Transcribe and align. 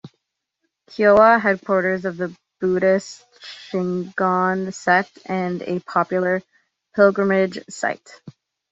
Koya, 0.89 1.39
headquarters 1.39 2.05
of 2.05 2.17
the 2.17 2.35
Buddhist 2.59 3.23
Shingon 3.69 4.73
sect 4.73 5.19
and 5.27 5.61
a 5.61 5.77
popular 5.81 6.41
pilgrimage 6.95 7.59
site. 7.69 8.09